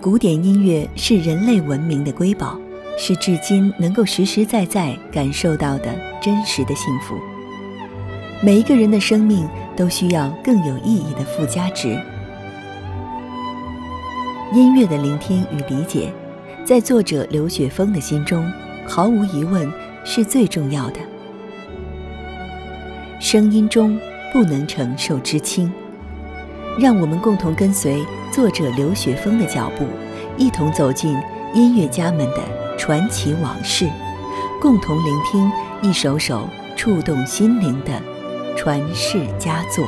[0.00, 2.58] 古典音乐是人类文明的瑰宝，
[2.96, 7.18] 是至今能够实实在在感受到的真实的幸福。
[8.42, 12.00] 每一个人的生命都需要更有意义的附加值。
[14.54, 16.10] 音乐的聆听与理解，
[16.64, 18.50] 在作者刘雪峰的心中，
[18.86, 19.70] 毫无疑问
[20.02, 21.00] 是最重要的。
[23.20, 24.00] 声音中
[24.32, 25.70] 不能承受之轻，
[26.78, 28.02] 让我们共同跟随。
[28.32, 29.84] 作者刘雪峰的脚步，
[30.36, 31.16] 一同走进
[31.52, 33.90] 音乐家们的传奇往事，
[34.60, 35.50] 共同聆听
[35.82, 38.00] 一首首触动心灵的
[38.56, 39.84] 传世佳作。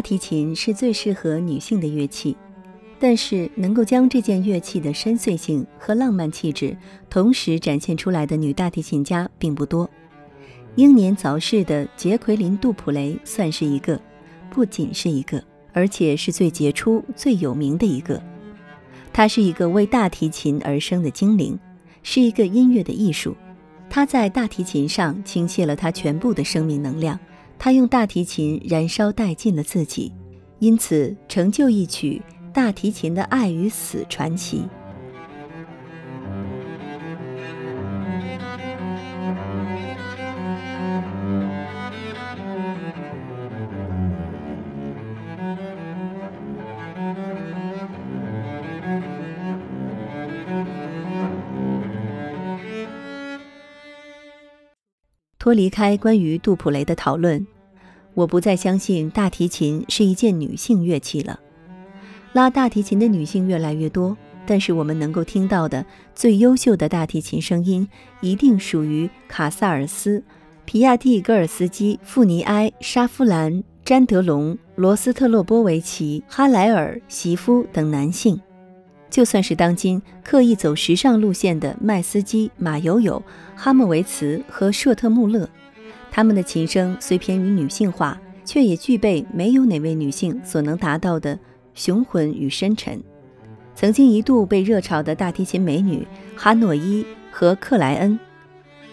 [0.00, 2.34] 大提琴是最适合女性的乐器，
[2.98, 6.74] 但是能够将这件乐器的深邃性和浪漫气质
[7.10, 9.86] 同时展现出来的女大提琴家并不多。
[10.76, 14.00] 英年早逝的杰奎琳·杜普雷算是一个，
[14.48, 18.18] 不仅是一个，而且是最杰出、最有名的一个。
[19.12, 21.58] 她是一个为大提琴而生的精灵，
[22.02, 23.36] 是一个音乐的艺术。
[23.90, 27.20] 她在大提琴上倾泻了她全部的生命能量，
[27.62, 30.10] 他用大提琴燃烧殆尽了自己，
[30.60, 32.22] 因此成就一曲
[32.54, 34.64] 大提琴的爱与死传奇。
[55.40, 57.46] 脱离开关于杜普雷的讨论，
[58.12, 61.40] 我不再相信大提琴是一件女性乐器了。
[62.34, 64.14] 拉大提琴的女性越来越多，
[64.44, 67.88] 但是我们能够听到的最优秀的大提琴声音，
[68.20, 70.22] 一定属于卡萨尔斯、
[70.66, 78.38] 皮亚蒂戈尔斯基、富尼埃、沙夫兰、詹德隆、罗斯特洛波维奇、哈莱尔、席夫等男性。
[79.10, 83.20] 就算是当今刻意走时尚路线的麦斯基、马友友、
[83.56, 85.48] 哈莫维茨和舍特穆勒，
[86.10, 91.36] 他们的琴声虽偏于女性化，却也具备没有哪位女性所能达到的
[91.74, 93.02] 雄浑与深沉。
[93.74, 96.06] 曾经一度被热炒的大提琴美女
[96.36, 98.18] 哈诺伊和克莱恩，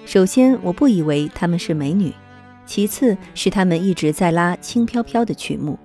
[0.05, 2.11] 首先我不以为她们是美女，
[2.65, 5.77] 其次是她们一直在拉轻飘飘的曲目，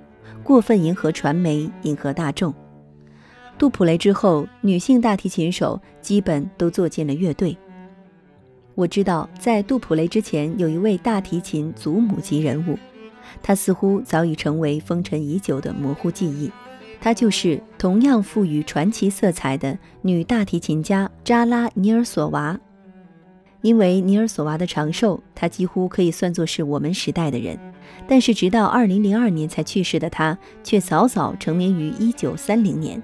[0.42, 2.54] 过分迎合传媒，迎合大众。
[3.58, 7.56] 杜普雷之后，女性大提琴手基本都做进了乐队。
[8.74, 12.76] 我知道，在杜普雷之前，有一位大提琴祖母级人物，
[13.42, 16.50] 她似乎早已成为风尘已久的模糊记忆。
[17.00, 22.58] 她就是同样赋予传奇色彩的女大提琴家扎拉尼尔索娃。
[23.60, 27.56] 因为尼尔索娃的长寿，她几乎可以算作是我们时代的人。
[28.08, 33.02] 但是，直到2002年才去世的她，却早早成名于1930年。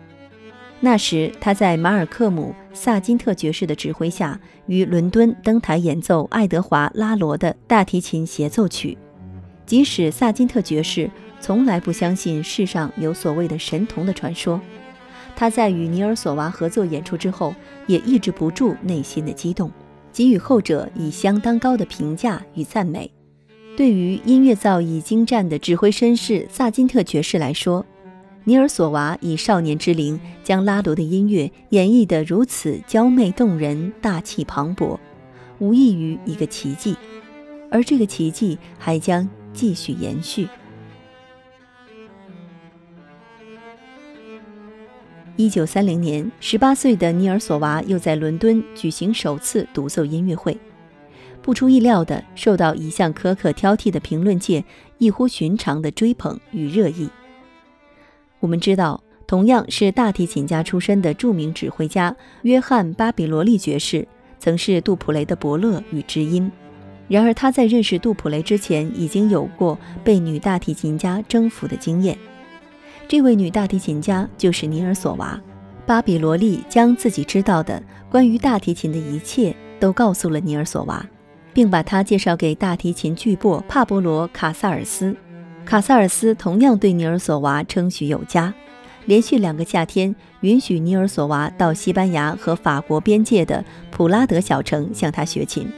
[0.81, 8.97] 那时，他在马尔克姆·萨金特爵士的指挥下，于伦敦登台演奏爱德华·拉罗的大提琴协奏曲。
[9.67, 14.61] 即使萨金特爵士从来不相信世上有所谓的神童的传说，
[15.35, 17.53] 他在与尼尔索娃合作演出之后，
[17.89, 19.71] 也抑制不住内心的激动，
[20.13, 23.11] 给予后者以相当高的评价与赞美。
[23.77, 27.85] 对于音乐造诣精湛的指挥绅士萨金特爵士来说，
[28.49, 34.99] 尼尔索娃以少年之龄将拉罗的音乐演绎得如此娇媚动人、大气磅礴，
[35.59, 36.97] 无异于一个奇迹，
[37.71, 40.49] 而这个奇迹还将继续延续。
[45.37, 50.57] 一九三零年，十八岁的尼尔索娃又在伦敦举行首次独奏音乐会，
[51.43, 54.65] 不出意料地受到一向苛刻挑剔的评论界
[54.97, 57.11] 异乎寻常的追捧与热议。
[58.41, 64.07] 我们知道，同样是大提琴家出身的著名指挥家约翰·巴比罗利爵士，
[64.39, 66.51] 曾是杜普雷的伯乐与知音。
[67.09, 72.17] 然而，他在认识杜普雷之前，已经有过被女大提琴家征服的经验。
[73.09, 75.41] 这位女大提琴家就是尼尔索娃。
[75.87, 81.03] 巴比罗利将自己知道的关于大提琴的一切都告诉了尼尔索娃，
[81.55, 85.17] 并把她介绍给大提琴巨擘帕波罗·卡萨尔斯。
[85.69, 88.55] 卡萨尔斯同样对尼尔索娃称许有加，
[89.05, 95.71] 连续两个夏天允许尼尔索娃到西班牙和法国边界的普拉德小城向他学琴。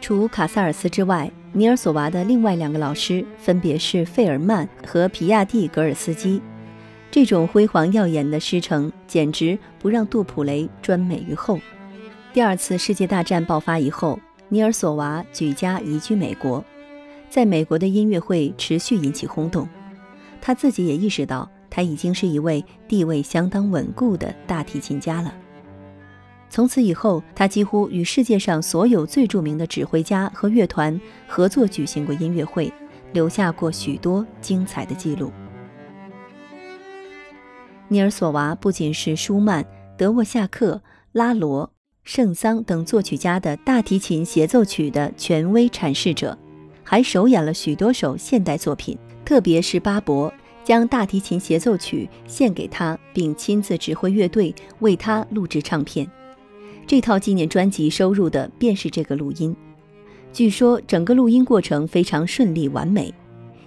[0.00, 6.40] 除卡萨尔斯之外，尼尔索娃的另外两个老师分别是费尔曼和皮亚蒂格尔斯基。
[7.10, 11.60] 这种辉煌耀眼的师承，简直不让杜普雷专美于后。
[12.32, 14.18] 第二次世界大战爆发以后，
[14.48, 16.64] 尼尔索娃举家移居美国，
[17.30, 19.66] 在美国的音乐会持续引起轰动。
[20.40, 25.32] 他自己也意识到，他已经是一位地位相当稳固的大提琴家了。
[26.48, 32.72] 从此以后，他几乎与世界上所有最著名的指挥家和乐团合作举行过音乐会，
[33.12, 35.30] 留下过许多精彩的记录。
[37.86, 39.64] 尼尔索娃不仅是舒曼、
[39.96, 41.70] 德沃夏克、拉罗、
[42.02, 46.36] 圣桑等作曲家的大提琴协奏曲的权威阐释者，
[46.90, 48.98] 还首演了许多首现代作品。
[49.24, 50.32] 特别是巴伯
[50.64, 56.04] 将大提琴协奏曲献给他，并亲自指挥乐队为他录制唱片。
[56.88, 59.54] 这套纪念专辑收入的便是这个录音。
[60.32, 63.14] 据说整个录音过程非常顺利完美，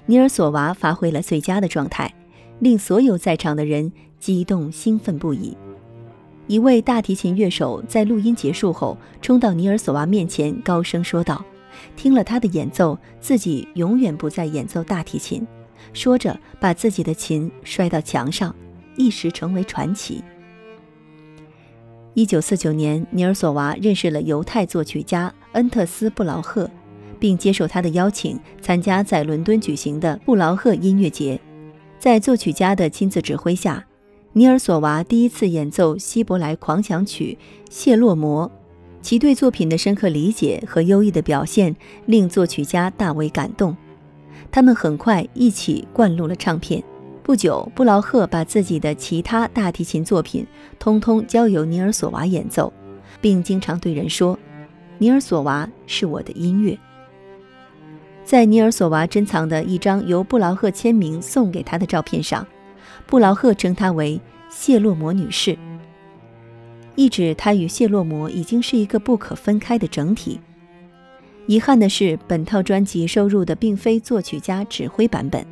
[0.06, 2.14] 尼尔索娃发挥了最佳的状态，
[2.60, 3.90] 令所有在场的人。
[4.20, 5.58] 激动兴奋不已。
[6.48, 11.44] 一位大提琴乐手在录音结束后，冲到尼尔索娃面前，高声说道
[11.96, 15.46] ：“听了他的演奏，自己永远不再演奏大提琴。”
[15.94, 18.56] 说着，把自己的琴摔到墙上，
[18.96, 20.24] 一时成为传奇。
[22.14, 26.70] 一九四九年，尼尔索娃认识了犹太作曲家恩特斯·布劳赫，
[27.20, 31.40] 并接受他的邀请，参加在伦敦举行的布劳赫音乐节。
[32.00, 33.86] 在作曲家的亲自指挥下，
[34.34, 37.38] 尼尔索娃第一次演奏希伯来狂想曲
[37.70, 38.48] 《谢洛摩》，
[39.04, 43.76] 其对作品的深刻理解和优异的表现令作曲家大为感动。
[44.50, 46.82] 他们很快一起灌录了唱片。
[47.22, 50.48] 不久，布劳赫把自己的其他大提琴作品
[50.80, 52.72] 通通交由尼尔索娃演奏，
[53.20, 54.40] 并经常对人说
[54.98, 56.78] ：“尼尔索娃是我的音乐。”
[58.24, 62.46] 在尼尔索娃珍藏的一张由布劳赫签名送给他的照片上。
[63.06, 64.20] 布劳赫称她为
[64.50, 65.58] 谢洛摩女士，
[66.96, 70.40] 意指他与谢洛摩已经是一个不可分开的整体。
[71.48, 75.46] 遗憾的是，本套专辑收录的并非作曲家指挥版本。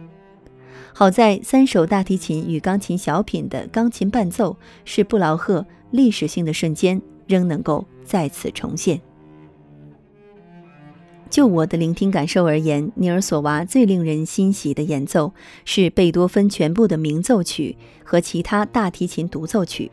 [0.94, 4.56] 好在三首大提琴与钢琴小品的钢琴伴奏，
[4.86, 9.02] 是布劳赫历史性的瞬间，仍能够再次重现。
[11.30, 15.34] 就我的聆听感受而言，尼尔索娃最令人欣喜的演奏
[15.64, 19.90] 是贝多芬全部的名奏曲和其他大提琴独奏曲。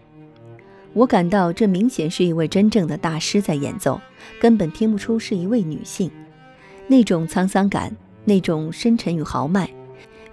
[0.95, 4.01] 我感到这明显是一位真正的大师在演奏，
[4.41, 6.11] 根本听不出是一位女性。
[6.87, 7.95] 那种沧桑感，
[8.25, 9.71] 那种深沉与豪迈，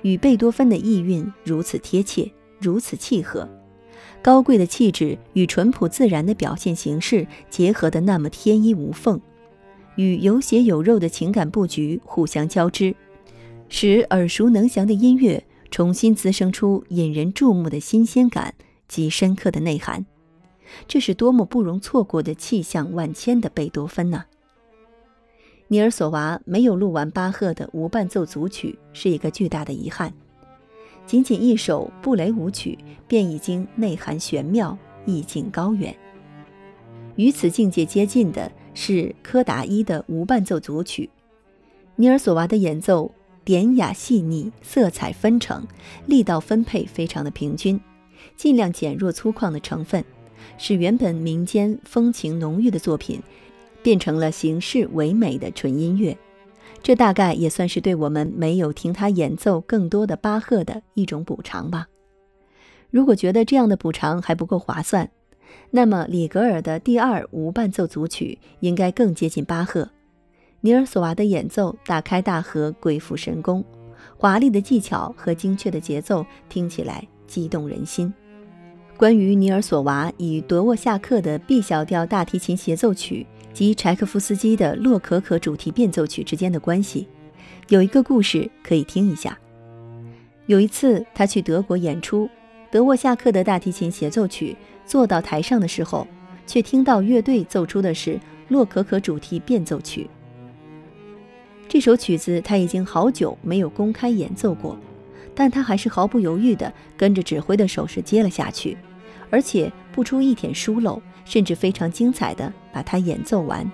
[0.02, 3.48] 与贝多芬的意蕴如此贴切，如此契合。
[4.22, 9.22] 高贵的气质与淳朴自然的表现形式结合得那么天衣无缝。
[9.98, 12.96] 与有血有肉的情感布局互相交织，
[13.70, 18.56] 使耳熟能详的音乐重新滋生出引人注目的新鲜感
[18.88, 20.06] 及深刻的内涵。
[20.88, 24.26] 这是多么不容错过的气象万千的贝多芬呐！
[25.68, 30.14] 尼尔索娃没有录完巴赫的无伴奏组曲，是一个巨大的遗憾。
[31.06, 35.96] 仅仅一首布雷舞曲，便已经内涵玄妙，意境高远。
[37.16, 38.52] 与此境界接近的。
[38.78, 41.10] 是柯达伊的无伴奏组曲，
[41.96, 43.10] 尼尔索娃的演奏
[43.46, 45.66] 典雅细腻，色彩纷呈，
[46.08, 47.80] 力道分配非常的平均，
[48.36, 50.04] 尽量减弱粗犷的成分，
[50.58, 53.22] 使原本民间风情浓郁的作品
[53.84, 56.18] 变成了形式唯美的纯音乐。
[56.82, 61.88] 这大概也算是对我们没有听他演奏更多的巴赫的一种补偿吧。
[62.92, 65.10] 如果觉得这样的补偿还不够划算，
[65.72, 69.90] 那么，里格尔的第二无伴奏组曲应该更接近巴赫。
[70.62, 73.64] 尼尔索娃的演奏大开大合，鬼斧神工，
[74.18, 78.14] 华丽的技巧和精确的节奏听起来激动人心。
[78.98, 87.06] 关于尼尔索娃与德沃夏克的 B 小调大提琴协奏曲及柴可夫斯基的洛可可主题变奏曲之间的关系，
[87.68, 89.38] 有一个故事可以听一下。
[90.46, 92.30] 有一次，他去德国演出。
[92.72, 96.08] 德沃夏克的大提琴协奏曲，坐到台上的时候，
[96.48, 100.10] 却听到乐队奏出的是洛可可主题变奏曲。
[101.68, 104.78] 这首曲子他已经好久没有公开演奏过，
[105.36, 108.78] 但他还是毫不犹豫地跟着指挥的手势接了下去，
[109.30, 113.70] 而且不出一点疏漏，甚至非常精彩的把它演奏完。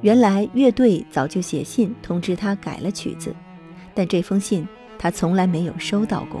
[0.00, 3.34] 原来乐队早就写信通知他改了曲子，
[3.94, 4.66] 但这封信
[4.96, 6.40] 他从来没有收到过。